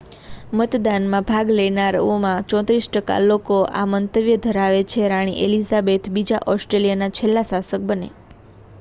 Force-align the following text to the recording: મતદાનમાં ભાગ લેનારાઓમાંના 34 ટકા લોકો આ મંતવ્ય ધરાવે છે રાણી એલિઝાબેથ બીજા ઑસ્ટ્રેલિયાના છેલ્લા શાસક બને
મતદાનમાં 0.53 1.25
ભાગ 1.25 1.51
લેનારાઓમાંના 1.51 2.47
34 2.53 2.87
ટકા 2.95 3.19
લોકો 3.25 3.59
આ 3.75 3.85
મંતવ્ય 3.91 4.37
ધરાવે 4.43 4.81
છે 4.91 5.09
રાણી 5.09 5.39
એલિઝાબેથ 5.43 6.09
બીજા 6.11 6.43
ઑસ્ટ્રેલિયાના 6.47 7.15
છેલ્લા 7.17 7.45
શાસક 7.51 7.85
બને 7.85 8.09